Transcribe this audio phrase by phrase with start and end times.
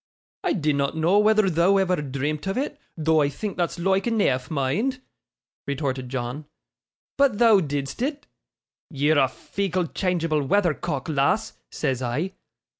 [0.45, 4.49] 'I dinnot know whether thou'd ever dreamt of it, though I think that's loike eneaf,
[4.49, 4.99] mind,'
[5.67, 6.45] retorted John;
[7.19, 8.25] 'but thou didst it.
[8.89, 12.33] "Ye're a feeckle, changeable weathercock, lass," says I.